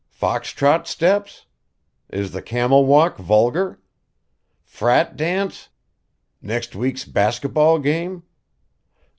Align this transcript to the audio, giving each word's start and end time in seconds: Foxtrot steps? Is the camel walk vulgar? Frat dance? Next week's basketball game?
Foxtrot 0.09 0.87
steps? 0.87 1.45
Is 2.09 2.31
the 2.31 2.41
camel 2.41 2.87
walk 2.87 3.19
vulgar? 3.19 3.79
Frat 4.63 5.15
dance? 5.15 5.69
Next 6.41 6.75
week's 6.75 7.05
basketball 7.05 7.77
game? 7.77 8.23